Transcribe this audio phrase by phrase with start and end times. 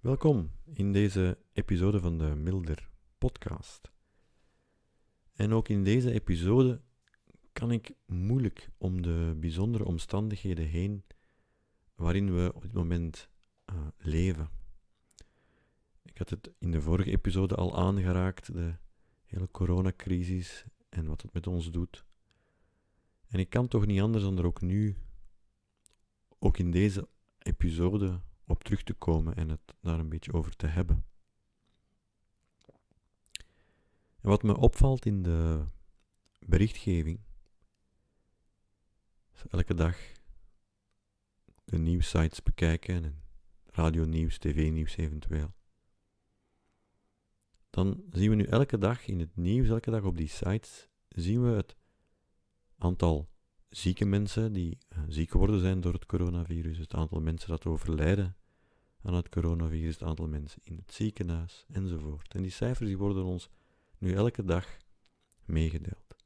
[0.00, 3.90] Welkom in deze episode van de Milder Podcast.
[5.32, 6.80] En ook in deze episode
[7.52, 11.04] kan ik moeilijk om de bijzondere omstandigheden heen
[11.94, 13.28] waarin we op dit moment
[13.72, 14.50] uh, leven.
[16.02, 18.74] Ik had het in de vorige episode al aangeraakt, de
[19.24, 22.04] hele coronacrisis en wat het met ons doet.
[23.28, 24.96] En ik kan toch niet anders dan er ook nu,
[26.38, 27.08] ook in deze
[27.38, 28.20] episode,
[28.50, 31.04] op terug te komen en het daar een beetje over te hebben.
[34.20, 35.64] En wat me opvalt in de
[36.46, 37.20] berichtgeving,
[39.32, 39.96] is elke dag
[41.64, 43.22] de nieuwsites bekijken en
[43.64, 45.54] radio-nieuws, tv-nieuws eventueel.
[47.70, 51.42] Dan zien we nu elke dag in het nieuws, elke dag op die sites, zien
[51.42, 51.76] we het
[52.78, 53.28] aantal
[53.68, 58.36] zieke mensen die uh, ziek geworden zijn door het coronavirus, het aantal mensen dat overlijden
[59.02, 62.34] aan het coronavirus, het aantal mensen in het ziekenhuis enzovoort.
[62.34, 63.50] En die cijfers die worden ons
[63.98, 64.76] nu elke dag
[65.44, 66.16] meegedeeld.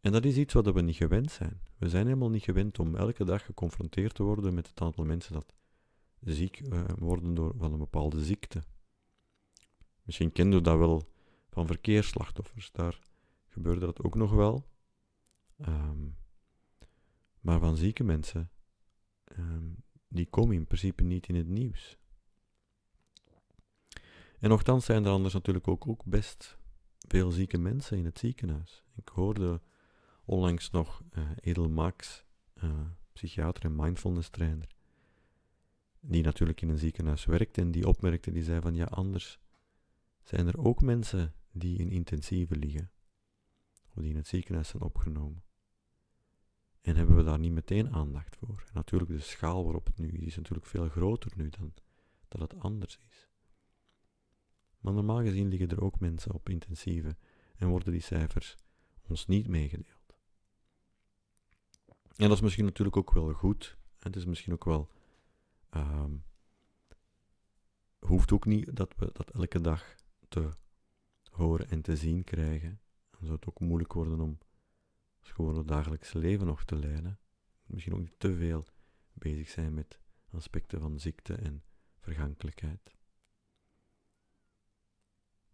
[0.00, 1.60] En dat is iets wat we niet gewend zijn.
[1.78, 5.32] We zijn helemaal niet gewend om elke dag geconfronteerd te worden met het aantal mensen
[5.32, 5.54] dat
[6.20, 8.62] ziek uh, worden door van een bepaalde ziekte.
[10.02, 11.08] Misschien kennen we dat wel
[11.50, 12.72] van verkeersslachtoffers.
[12.72, 12.98] Daar
[13.46, 14.68] gebeurde dat ook nog wel.
[15.66, 16.16] Um,
[17.40, 18.50] maar van zieke mensen,
[19.38, 19.76] um,
[20.08, 21.98] die komen in principe niet in het nieuws.
[24.38, 26.58] En nogthans zijn er anders natuurlijk ook, ook best
[26.98, 28.84] veel zieke mensen in het ziekenhuis.
[28.94, 29.60] Ik hoorde
[30.24, 32.24] onlangs nog uh, Edel Max,
[32.62, 32.70] uh,
[33.12, 34.68] psychiater en mindfulness trainer,
[36.00, 39.38] die natuurlijk in een ziekenhuis werkt en die opmerkte, die zei van ja, anders
[40.22, 42.90] zijn er ook mensen die in intensieve liggen,
[43.88, 45.42] of die in het ziekenhuis zijn opgenomen.
[46.88, 48.64] En hebben we daar niet meteen aandacht voor.
[48.72, 51.74] Natuurlijk, de schaal waarop het nu is, is natuurlijk veel groter nu dan
[52.28, 53.28] dat het anders is.
[54.78, 57.16] Maar normaal gezien liggen er ook mensen op intensieve
[57.56, 58.56] en worden die cijfers
[59.08, 60.16] ons niet meegedeeld.
[62.16, 63.76] En dat is misschien natuurlijk ook wel goed.
[63.98, 64.90] Het is misschien ook wel.
[65.76, 66.24] Um,
[67.98, 69.94] hoeft ook niet dat we dat elke dag
[70.28, 70.48] te
[71.30, 72.80] horen en te zien krijgen.
[73.10, 74.38] Dan zou het ook moeilijk worden om
[75.30, 77.18] gewoon het dagelijkse leven nog te leiden.
[77.66, 78.64] Misschien ook niet te veel
[79.12, 80.00] bezig zijn met
[80.30, 81.62] aspecten van ziekte en
[81.98, 82.96] vergankelijkheid.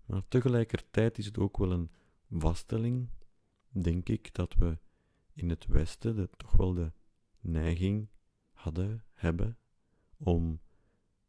[0.04, 1.90] Maar tegelijkertijd is het ook wel een
[2.30, 3.08] vaststelling,
[3.68, 4.78] denk ik, dat we
[5.32, 6.92] in het Westen de, toch wel de
[7.40, 8.08] neiging
[8.52, 9.58] hadden, hebben,
[10.16, 10.60] om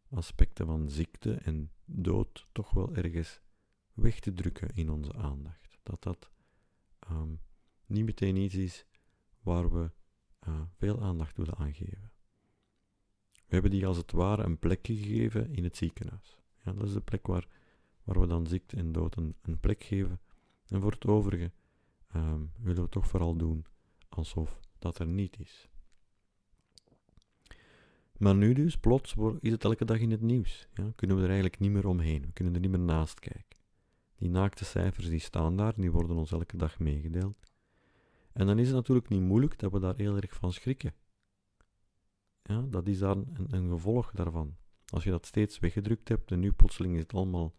[0.09, 3.41] aspecten van ziekte en dood toch wel ergens
[3.93, 5.77] weg te drukken in onze aandacht.
[5.83, 6.29] Dat dat
[7.09, 7.39] um,
[7.87, 8.85] niet meteen iets is
[9.41, 9.91] waar we
[10.47, 12.11] uh, veel aandacht willen aangeven.
[13.31, 16.39] We hebben die als het ware een plek gegeven in het ziekenhuis.
[16.63, 17.47] Ja, dat is de plek waar,
[18.03, 20.19] waar we dan ziekte en dood een, plek geven.
[20.67, 21.51] En voor het overige
[22.15, 23.65] um, willen we toch vooral doen
[24.09, 25.69] alsof dat er niet is.
[28.17, 30.67] Maar nu dus, plots is het elke dag in het nieuws.
[30.73, 32.21] Ja, kunnen we er eigenlijk niet meer omheen.
[32.21, 33.57] We kunnen er niet meer naast kijken.
[34.15, 37.37] Die naakte cijfers die staan daar, die worden ons elke dag meegedeeld.
[38.35, 40.93] En dan is het natuurlijk niet moeilijk dat we daar heel erg van schrikken.
[42.41, 44.55] Ja, dat is dan een, een gevolg daarvan.
[44.85, 47.55] Als je dat steeds weggedrukt hebt en nu plotseling is het allemaal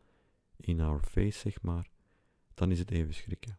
[0.57, 1.91] in our face, zeg maar,
[2.55, 3.59] dan is het even schrikken.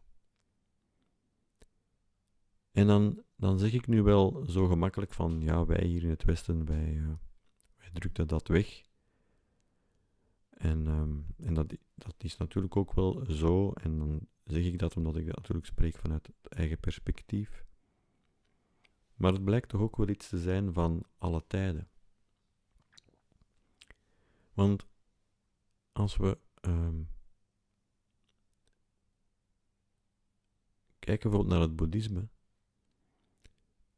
[2.70, 6.24] En dan, dan zeg ik nu wel zo gemakkelijk van, ja, wij hier in het
[6.24, 7.12] Westen, wij, uh,
[7.76, 8.82] wij drukten dat weg.
[10.50, 14.96] En, um, en dat, dat is natuurlijk ook wel zo, en dan zeg ik dat
[14.96, 17.66] omdat ik dat natuurlijk spreek vanuit het eigen perspectief.
[19.14, 21.88] Maar het blijkt toch ook wel iets te zijn van alle tijden.
[24.52, 24.86] Want
[25.92, 27.08] als we um,
[30.98, 32.28] kijken bijvoorbeeld naar het boeddhisme,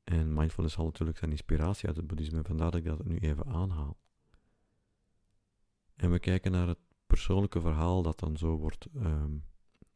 [0.05, 3.47] en mindfulness haalt natuurlijk zijn inspiratie uit het boeddhisme, vandaar dat ik dat nu even
[3.47, 3.99] aanhaal.
[5.95, 9.45] En we kijken naar het persoonlijke verhaal dat dan zo wordt um,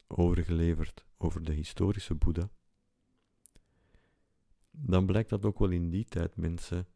[0.06, 2.50] overgeleverd over de historische Boeddha,
[4.70, 6.86] dan blijkt dat ook wel in die tijd mensen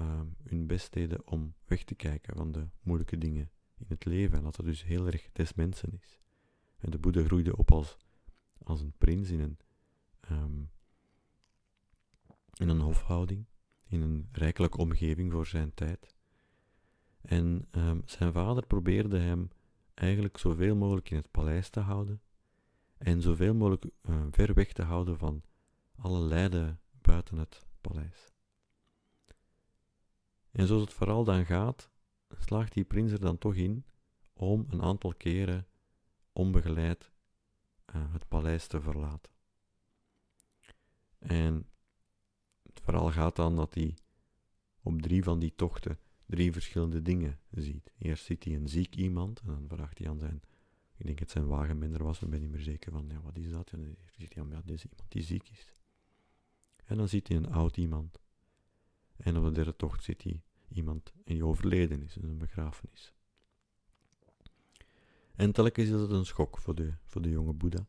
[0.00, 4.38] uh, hun best deden om weg te kijken van de moeilijke dingen in het leven
[4.38, 6.20] en dat dat dus heel erg des mensen is.
[6.78, 7.96] En de Boeddha groeide op als,
[8.62, 9.58] als een prins in een,
[10.30, 10.70] um,
[12.54, 13.46] in een hofhouding,
[13.88, 16.14] in een rijkelijke omgeving voor zijn tijd.
[17.20, 19.50] En um, zijn vader probeerde hem
[19.94, 22.20] eigenlijk zoveel mogelijk in het paleis te houden,
[22.98, 25.42] en zoveel mogelijk uh, ver weg te houden van
[25.96, 28.32] alle lijden buiten het paleis.
[30.50, 31.90] En zoals het vooral dan gaat,
[32.38, 33.84] slaagt die prins er dan toch in
[34.32, 35.66] om een aantal keren
[36.32, 37.12] onbegeleid
[37.94, 39.32] uh, het paleis te verlaten.
[41.18, 41.66] En
[42.62, 43.96] het verhaal gaat dan dat hij
[44.82, 47.92] op drie van die tochten drie verschillende dingen ziet.
[47.98, 50.40] Eerst ziet hij een ziek iemand en dan vraagt hij aan zijn,
[50.98, 53.36] ik denk het zijn wagenminder was, dan ben ik niet meer zeker van, ja, wat
[53.36, 53.70] is dat?
[53.70, 55.74] En dan ziet hij, ja, dit is iemand die ziek is.
[56.84, 58.20] En dan ziet hij een oud iemand.
[59.16, 63.14] En op de derde tocht ziet hij iemand die overleden is in een begrafenis.
[65.34, 67.86] En telkens is dat een schok voor de, voor de jonge Boeddha.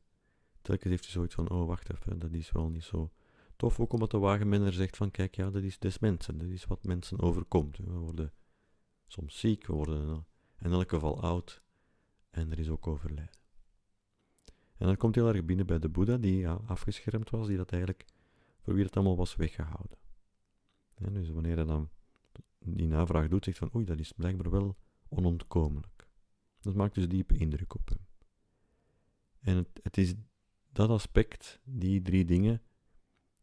[0.61, 3.11] Telkens heeft hij zoiets van, oh wacht even, dat is wel niet zo
[3.55, 3.79] tof.
[3.79, 6.37] Ook omdat de wagenminder zegt van, kijk ja, dat is des mensen.
[6.37, 7.77] Dat is wat mensen overkomt.
[7.77, 8.33] We worden
[9.07, 10.25] soms ziek, we worden
[10.59, 11.61] in elk geval oud.
[12.29, 13.37] En er is ook overlijden.
[14.77, 17.71] En dat komt heel erg binnen bij de Boeddha, die ja, afgeschermd was, die dat
[17.71, 18.05] eigenlijk,
[18.61, 19.97] voor wie het allemaal was weggehouden.
[20.93, 21.89] En dus wanneer hij dan
[22.59, 24.77] die navraag doet, zegt van, oei, dat is blijkbaar wel
[25.09, 26.07] onontkomelijk.
[26.59, 28.07] Dat maakt dus diepe indruk op hem.
[29.39, 30.13] En het, het is
[30.71, 32.61] dat aspect, die drie dingen,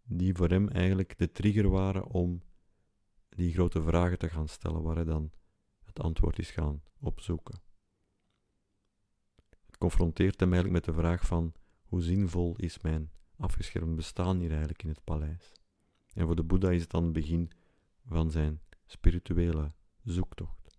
[0.02, 2.42] die voor hem eigenlijk de trigger waren om
[3.28, 5.30] die grote vragen te gaan stellen, waar hij dan
[5.84, 7.60] het antwoord is gaan opzoeken.
[9.78, 11.52] Confronteert hem eigenlijk met de vraag van
[11.84, 15.52] hoe zinvol is mijn afgeschermd bestaan hier eigenlijk in het paleis.
[16.12, 17.50] En voor de Boeddha is het dan het begin
[18.06, 19.72] van zijn spirituele
[20.04, 20.78] zoektocht.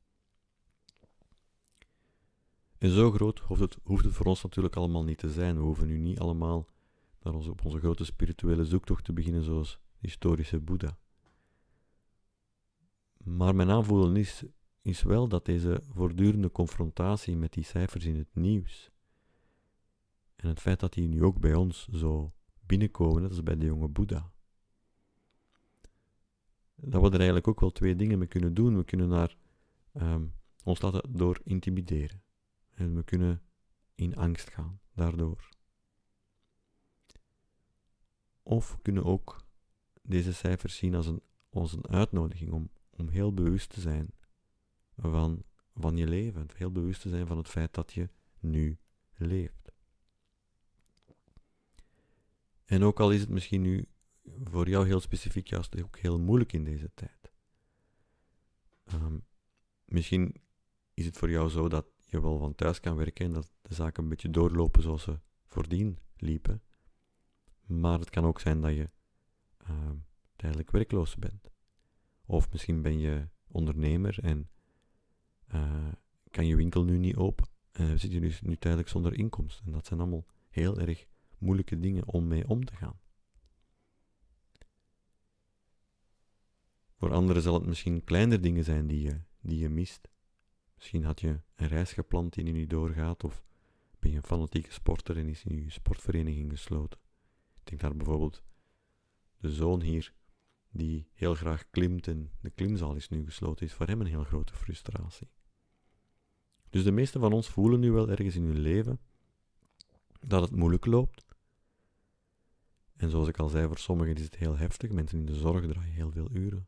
[2.78, 5.56] En zo groot hoeft het, hoeft het voor ons natuurlijk allemaal niet te zijn.
[5.56, 6.68] We hoeven nu niet allemaal
[7.22, 10.98] naar op onze grote spirituele zoektocht te beginnen zoals historische Boeddha.
[13.18, 14.44] Maar mijn aanvoelen is,
[14.88, 18.92] is wel dat deze voortdurende confrontatie met die cijfers in het nieuws
[20.36, 22.34] en het feit dat die nu ook bij ons zo
[22.66, 24.32] binnenkomen, dat is bij de jonge Boeddha,
[26.76, 28.78] dat we er eigenlijk ook wel twee dingen mee kunnen doen.
[28.78, 29.38] We kunnen naar,
[29.94, 32.22] um, ons laten door intimideren.
[32.74, 33.42] En we kunnen
[33.96, 35.50] in angst gaan daardoor.
[38.44, 39.46] Of we kunnen ook
[40.02, 44.10] deze cijfers zien als een, als uitnodiging om, om heel bewust te zijn
[44.98, 46.48] van, van je leven.
[46.56, 48.10] Heel bewust te zijn van het feit dat je
[48.40, 48.78] nu
[49.16, 49.72] leeft.
[52.66, 53.88] En ook al is het misschien nu
[54.44, 57.32] voor jou heel specifiek juist ook heel moeilijk in deze tijd.
[58.94, 59.26] Um,
[59.86, 60.36] misschien
[60.94, 63.74] is het voor jou zo dat je wel van thuis kan werken en dat de
[63.74, 66.62] zaken een beetje doorlopen zoals ze voordien liepen.
[67.66, 68.90] Maar het kan ook zijn dat je
[69.70, 69.92] uh,
[70.36, 71.52] tijdelijk werkloos bent.
[72.26, 74.50] Of misschien ben je ondernemer en
[75.54, 75.92] uh,
[76.32, 77.48] kan je winkel nu niet open.
[77.72, 79.66] En uh, zit je dus nu tijdelijk zonder inkomsten.
[79.66, 81.06] En dat zijn allemaal heel erg
[81.38, 83.00] moeilijke dingen om mee om te gaan.
[86.98, 90.10] Voor anderen zal het misschien kleiner dingen zijn die je, die je mist.
[90.76, 93.44] Misschien had je een reis gepland die nu niet doorgaat, of
[94.00, 97.00] ben je een fanatieke sporter en is nu je sportvereniging gesloten.
[97.60, 98.44] Ik denk daar bijvoorbeeld
[99.38, 100.14] de zoon hier,
[100.70, 104.24] die heel graag klimt en de klimzaal is nu gesloten, is voor hem een heel
[104.24, 105.30] grote frustratie.
[106.70, 109.00] Dus de meeste van ons voelen nu wel ergens in hun leven
[110.20, 111.26] dat het moeilijk loopt.
[112.96, 114.92] En zoals ik al zei, voor sommigen is het heel heftig.
[114.92, 116.68] Mensen in de zorg draaien heel veel uren.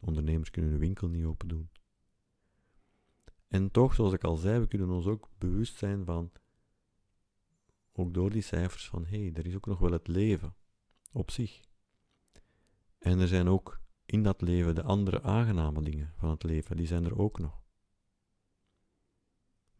[0.00, 1.70] Ondernemers kunnen hun winkel niet open doen.
[3.48, 6.32] En toch, zoals ik al zei, we kunnen ons ook bewust zijn van,
[7.92, 10.54] ook door die cijfers, van hé, hey, er is ook nog wel het leven
[11.12, 11.60] op zich.
[12.98, 16.86] En er zijn ook in dat leven de andere aangename dingen van het leven, die
[16.86, 17.61] zijn er ook nog.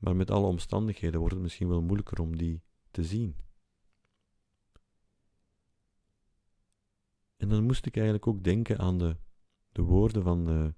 [0.02, 3.36] Maar met alle omstandigheden wordt het misschien wel moeilijker om die te zien.
[7.36, 9.16] En dan moest ik eigenlijk ook denken aan de
[9.72, 10.74] de woorden van de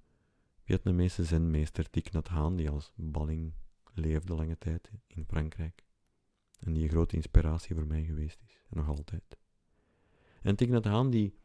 [0.62, 3.54] Vietnamese zenmeester Thich Nhat Hanh, die als balling
[3.94, 5.84] leefde lange tijd in Frankrijk.
[6.58, 9.38] En die een grote inspiratie voor mij geweest is, en nog altijd.
[10.42, 11.38] En Thich Nhat Hanh, die,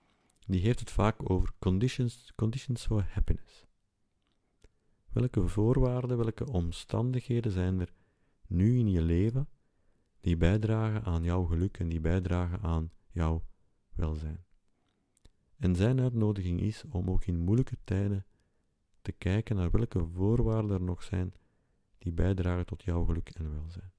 [0.47, 3.67] die heeft het vaak over conditions, conditions for happiness.
[5.09, 7.93] Welke voorwaarden, welke omstandigheden zijn er
[8.47, 9.49] nu in je leven
[10.19, 13.43] die bijdragen aan jouw geluk en die bijdragen aan jouw
[13.93, 14.43] welzijn?
[15.57, 18.25] En zijn uitnodiging is om ook in moeilijke tijden
[19.01, 21.33] te kijken naar welke voorwaarden er nog zijn
[21.97, 23.91] die bijdragen tot jouw geluk en welzijn.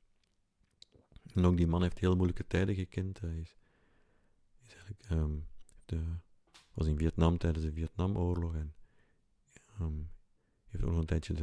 [1.35, 3.21] En ook die man heeft heel moeilijke tijden gekend.
[3.21, 3.57] Hij is,
[4.61, 4.76] is
[5.11, 5.47] um,
[5.85, 6.02] de,
[6.73, 8.75] was in Vietnam tijdens de Vietnamoorlog en
[9.81, 10.11] um,
[10.71, 11.35] heeft ook nog een tijdje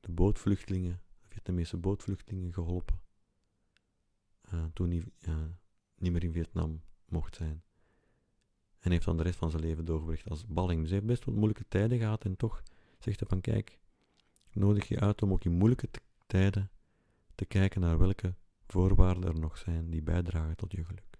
[0.00, 3.00] de, bootvluchtelingen, de Vietnamese bootvluchtelingen geholpen.
[4.54, 5.44] Uh, toen hij uh,
[5.98, 7.62] niet meer in Vietnam mocht zijn.
[8.78, 10.80] En heeft dan de rest van zijn leven doorgebracht als balling.
[10.80, 12.62] Dus hij heeft best wat moeilijke tijden gehad en toch
[12.98, 13.78] zegt hij van kijk,
[14.52, 15.88] nodig je uit om ook in moeilijke
[16.26, 16.70] tijden
[17.34, 18.34] te kijken naar welke
[18.66, 21.18] voorwaarden er nog zijn die bijdragen tot je geluk.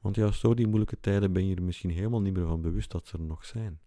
[0.00, 2.90] Want juist door die moeilijke tijden ben je er misschien helemaal niet meer van bewust
[2.90, 3.80] dat ze er nog zijn.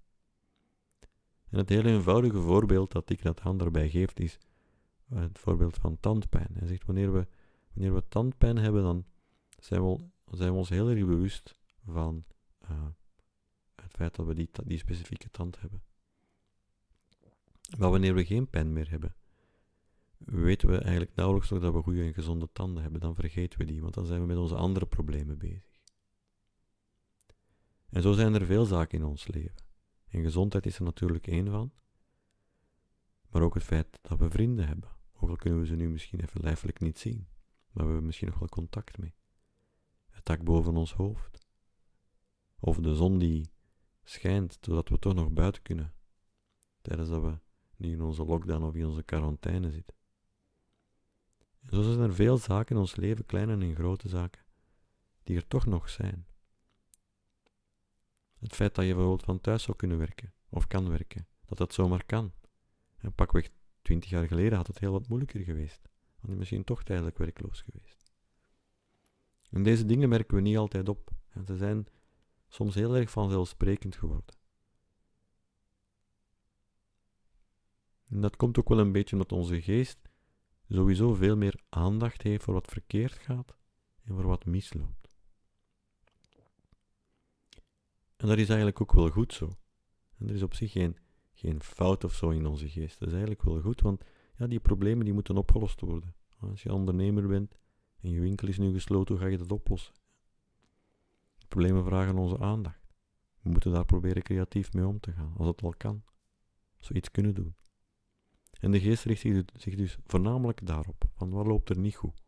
[1.49, 4.39] En het hele eenvoudige voorbeeld dat ik dat Han daarbij geeft is
[5.09, 6.49] het voorbeeld van tandpijn.
[6.53, 7.27] Hij zegt wanneer we,
[7.73, 9.05] wanneer we tandpijn hebben, dan
[9.59, 9.97] zijn we,
[10.31, 12.25] zijn we ons heel erg bewust van
[12.63, 12.87] uh,
[13.75, 15.81] het feit dat we die, die specifieke tand hebben.
[17.77, 19.15] Maar wanneer we geen pijn meer hebben,
[20.17, 23.01] weten we eigenlijk nauwelijks nog dat we goede en gezonde tanden hebben.
[23.01, 25.81] Dan vergeten we die, want dan zijn we met onze andere problemen bezig.
[27.89, 29.63] En zo zijn er veel zaken in ons leven.
[30.07, 31.71] En gezondheid is er natuurlijk één van.
[33.29, 34.89] Maar ook het feit dat we vrienden hebben.
[35.13, 37.27] Ook al kunnen we ze nu misschien even lijfelijk niet zien.
[37.71, 39.15] Maar we hebben misschien nog wel contact mee.
[40.09, 41.47] Het dak boven ons hoofd.
[42.59, 43.51] Of de zon die
[44.03, 45.93] schijnt, zodat we toch nog buiten kunnen.
[46.81, 47.39] Tijdens dat we
[47.75, 49.95] nu in onze lockdown of in onze quarantaine zitten.
[51.61, 54.45] En zo zijn er veel zaken in ons leven, kleine en grote zaken,
[55.23, 56.27] die er toch nog zijn.
[58.45, 61.73] Het feit dat je bijvoorbeeld van thuis zou kunnen werken, of kan werken, dat dat
[61.73, 62.33] zomaar kan.
[62.97, 63.49] En pakweg
[63.81, 65.89] twintig jaar geleden had het heel wat moeilijker geweest.
[66.19, 68.11] Want je misschien toch tijdelijk werkloos geweest.
[69.49, 71.11] En deze dingen merken we niet altijd op.
[71.29, 71.87] En ze zijn
[72.47, 74.35] soms heel erg vanzelfsprekend geworden.
[78.05, 79.99] En dat komt ook wel een beetje omdat onze geest
[80.69, 83.57] sowieso veel meer aandacht heeft voor wat verkeerd gaat
[84.03, 85.04] en voor wat misloopt.
[88.25, 89.49] En dat is eigenlijk ook wel goed zo.
[90.17, 90.97] En er is op zich geen,
[91.33, 92.99] geen fout of zo in onze geest.
[92.99, 94.03] Dat is eigenlijk wel goed, want
[94.37, 96.15] ja, die problemen die moeten opgelost worden.
[96.39, 97.55] Als je ondernemer bent
[98.01, 99.93] en je winkel is nu gesloten, hoe ga je dat oplossen?
[101.47, 102.87] problemen vragen onze aandacht.
[103.41, 106.03] We moeten daar proberen creatief mee om te gaan, als het al kan.
[106.77, 107.55] Zoiets kunnen doen.
[108.59, 109.21] En de geest richt
[109.53, 112.24] zich dus voornamelijk daarop, van wat loopt er niet goed.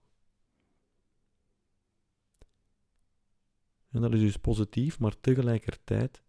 [3.97, 6.23] En dat is dus positief, maar tegelijkertijd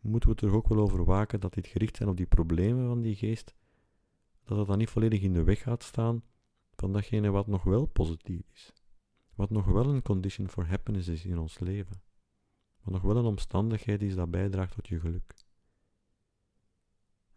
[0.00, 3.00] moeten we er ook wel over waken dat dit gericht zijn op die problemen van
[3.00, 3.54] die geest,
[4.44, 6.22] dat het dan niet volledig in de weg gaat staan
[6.70, 8.72] van datgene wat nog wel positief is.
[9.34, 12.02] Wat nog wel een condition for happiness is in ons leven.
[12.82, 15.34] Wat nog wel een omstandigheid is dat bijdraagt tot je geluk.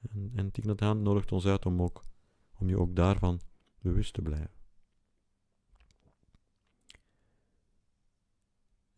[0.09, 2.03] En, en Thich nodigt ons uit om, ook,
[2.59, 3.39] om je ook daarvan
[3.79, 4.54] bewust te blijven.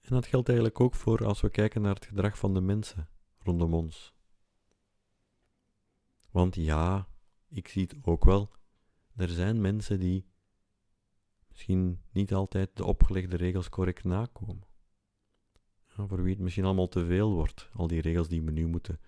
[0.07, 3.09] En dat geldt eigenlijk ook voor als we kijken naar het gedrag van de mensen
[3.39, 4.13] rondom ons.
[6.31, 7.07] Want ja,
[7.47, 8.51] ik zie het ook wel.
[9.15, 10.25] Er zijn mensen die
[11.49, 14.63] misschien niet altijd de opgelegde regels correct nakomen.
[15.85, 18.99] voor wie het misschien allemaal te veel wordt, al die regels die we nu moeten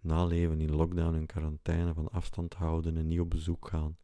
[0.00, 3.96] naleven in lockdown en quarantaine, van afstand houden en niet op bezoek gaan.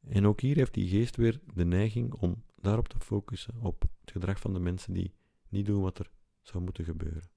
[0.00, 4.10] En ook hier heeft die geest weer de neiging om daarop te focussen, op het
[4.10, 5.14] gedrag van de mensen die
[5.48, 6.10] niet doen wat er
[6.42, 7.30] zou moeten gebeuren.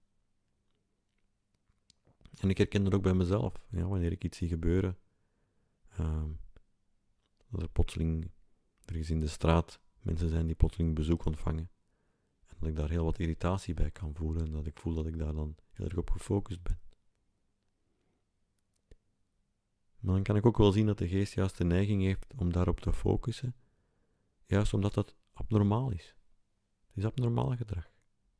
[2.40, 3.66] En ik herken dat ook bij mezelf.
[3.70, 4.98] Ja, wanneer ik iets zie gebeuren,
[6.00, 6.24] uh,
[7.50, 8.32] dat er plotseling,
[8.86, 11.70] er is in de straat mensen zijn die plotseling bezoek ontvangen.
[12.48, 15.06] En dat ik daar heel wat irritatie bij kan voelen en dat ik voel dat
[15.06, 16.80] ik daar dan heel erg op gefocust ben.
[20.00, 22.52] Maar dan kan ik ook wel zien dat de geest juist de neiging heeft om
[22.52, 23.56] daarop te focussen,
[24.46, 26.16] juist omdat dat abnormaal is.
[26.88, 27.90] Het is abnormaal gedrag.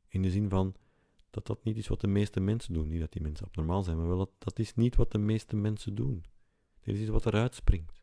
[0.08, 0.74] In de zin van
[1.30, 2.88] dat dat niet is wat de meeste mensen doen.
[2.88, 5.56] Niet dat die mensen abnormaal zijn, maar wel dat dat is niet wat de meeste
[5.56, 6.24] mensen doen.
[6.80, 8.02] Dit is wat eruit springt.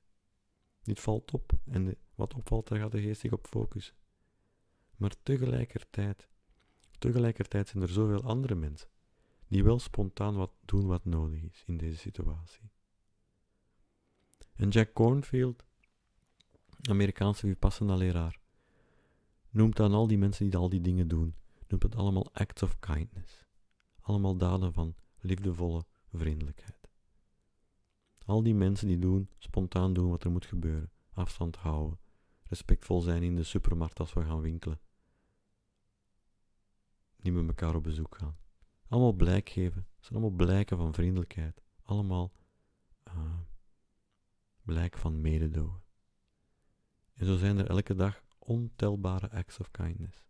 [0.84, 3.96] Dit valt op en wat opvalt, daar gaat de geest zich op focussen.
[4.96, 6.28] Maar tegelijkertijd,
[7.00, 8.90] tegelijkertijd zijn er zoveel andere mensen
[9.48, 12.70] die wel spontaan wat doen wat nodig is in deze situatie.
[14.56, 15.66] En Jack Cornfield,
[16.82, 18.40] Amerikaanse Vipassana-leraar,
[19.56, 21.36] noemt aan al die mensen die al die dingen doen,
[21.68, 23.46] noemt het allemaal acts of kindness.
[24.00, 26.90] Allemaal daden van liefdevolle vriendelijkheid.
[28.26, 32.00] Al die mensen die doen, spontaan doen wat er moet gebeuren, afstand houden,
[32.44, 34.80] respectvol zijn in de supermarkt als we gaan winkelen,
[37.16, 38.38] niet met elkaar op bezoek gaan.
[38.88, 42.32] Allemaal blijk geven, het zijn allemaal blijken van vriendelijkheid, allemaal
[43.08, 43.40] uh,
[44.62, 45.84] blijk van mededogen.
[47.14, 50.26] En zo zijn er elke dag ontelbare acts of kindness.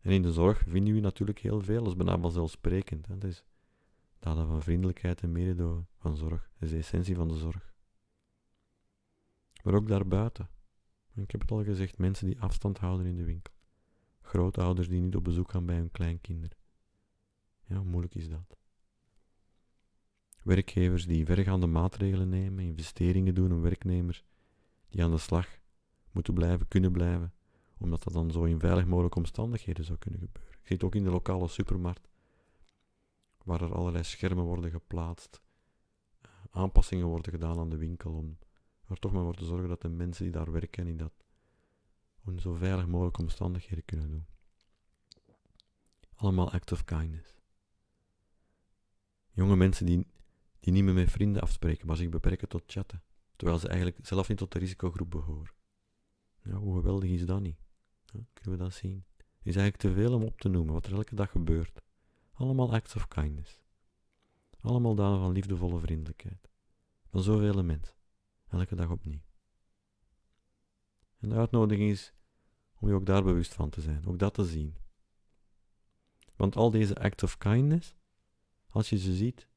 [0.00, 3.06] En in de zorg vinden we natuurlijk heel veel, dat is bijna vanzelfsprekend.
[3.06, 3.18] Hè.
[3.18, 3.44] Dat is
[4.18, 6.50] daden van vriendelijkheid en mededogen, van zorg.
[6.52, 7.74] Dat is de essentie van de zorg.
[9.62, 10.48] Maar ook daarbuiten.
[11.14, 13.52] Ik heb het al gezegd, mensen die afstand houden in de winkel.
[14.20, 16.56] Grootouders die niet op bezoek gaan bij hun kleinkinderen.
[17.64, 18.58] Ja, hoe moeilijk is dat?
[20.48, 24.24] werkgevers die verregaande maatregelen nemen, investeringen doen om werknemers
[24.88, 25.58] die aan de slag
[26.12, 27.32] moeten blijven, kunnen blijven,
[27.78, 30.52] omdat dat dan zo in veilig mogelijke omstandigheden zou kunnen gebeuren.
[30.60, 32.08] Je ziet ook in de lokale supermarkt,
[33.44, 35.40] waar er allerlei schermen worden geplaatst,
[36.20, 38.38] eh, aanpassingen worden gedaan aan de winkel om
[38.88, 41.12] er toch maar voor te zorgen dat de mensen die daar werken en die dat
[42.26, 44.26] in zo veilig mogelijke omstandigheden kunnen doen.
[46.14, 47.36] Allemaal act of kindness.
[49.30, 50.06] Jonge mensen die,
[50.60, 53.02] die niet meer met vrienden afspreken, maar zich beperken tot chatten,
[53.36, 55.56] terwijl ze eigenlijk zelf niet tot de risicogroep behoren.
[56.42, 57.58] Ja, hoe geweldig is dat niet?
[58.04, 59.04] Ja, kunnen we dat zien?
[59.42, 61.80] Is eigenlijk te veel om op te noemen wat er elke dag gebeurt.
[62.32, 63.62] Allemaal acts of kindness.
[64.60, 66.48] Allemaal daden van liefdevolle vriendelijkheid.
[67.10, 67.96] Van zoveel mensen.
[68.48, 69.20] Elke dag opnieuw.
[71.18, 72.14] En de uitnodiging is
[72.80, 74.76] om je ook daar bewust van te zijn, ook dat te zien.
[76.36, 77.96] Want al deze acts of kindness,
[78.68, 79.48] als je ze ziet,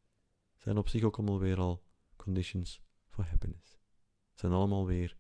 [0.56, 1.84] zijn op zich ook allemaal weer al
[2.16, 3.78] conditions for happiness.
[4.34, 5.18] Zijn allemaal weer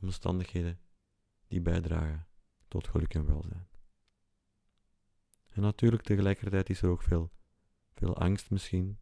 [0.00, 0.80] omstandigheden
[1.48, 2.26] die bijdragen
[2.68, 3.68] tot geluk en welzijn.
[5.48, 7.30] En natuurlijk tegelijkertijd is er ook veel,
[7.94, 8.98] veel angst misschien,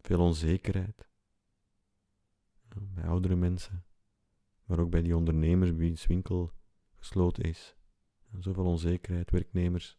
[0.00, 1.08] veel onzekerheid.
[2.68, 3.84] bij oudere mensen,
[4.64, 6.52] maar ook bij die ondernemers wiens winkel
[6.94, 7.76] gesloten is.
[8.38, 9.98] Zoveel onzekerheid, werknemers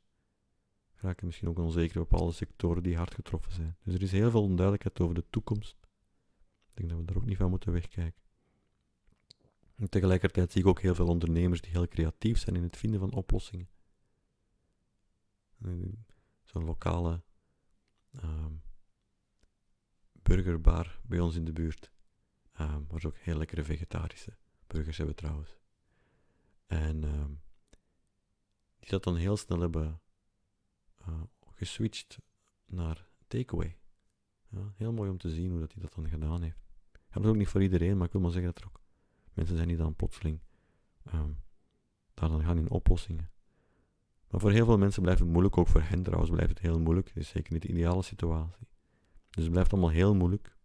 [0.96, 3.78] raken misschien ook onzeker op alle sectoren die hard getroffen zijn.
[3.84, 5.78] Dus er is heel veel onduidelijkheid over de toekomst.
[6.70, 8.24] Ik denk dat we daar ook niet van moeten wegkijken.
[9.76, 13.00] En tegelijkertijd zie ik ook heel veel ondernemers die heel creatief zijn in het vinden
[13.00, 13.70] van oplossingen.
[16.44, 17.24] Zo'n lokale
[18.12, 18.46] uh,
[20.12, 21.92] burgerbar bij ons in de buurt,
[22.60, 25.58] uh, waar ze ook heel lekkere vegetarische burgers hebben trouwens.
[26.66, 27.26] En uh,
[28.80, 30.02] die dat dan heel snel hebben
[31.08, 32.18] uh, geswitcht
[32.66, 33.78] naar takeaway.
[34.48, 36.64] Ja, heel mooi om te zien hoe dat hij dat dan gedaan heeft.
[37.10, 38.85] Dat is ook niet voor iedereen, maar ik wil maar zeggen dat er ook
[39.36, 40.40] mensen zijn die dan plotseling
[41.14, 41.40] um,
[42.14, 43.30] daar dan gaan in oplossingen.
[44.30, 46.80] Maar voor heel veel mensen blijft het moeilijk, ook voor hen trouwens blijft het heel
[46.80, 47.08] moeilijk.
[47.08, 48.68] Het is zeker niet de ideale situatie.
[49.30, 50.58] Dus het blijft allemaal heel moeilijk.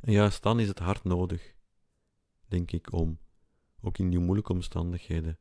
[0.00, 1.54] En juist dan is het hard nodig,
[2.46, 3.18] denk ik, om
[3.80, 5.38] ook in die moeilijke omstandigheden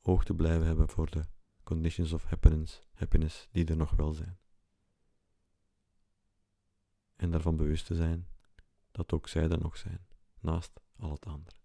[0.00, 1.24] oog te blijven hebben voor de
[1.62, 4.38] conditions of happiness, happiness die er nog wel zijn.
[7.16, 8.28] En daarvan bewust te zijn
[8.90, 10.06] dat ook zij er nog zijn,
[10.40, 11.56] naast al het andere.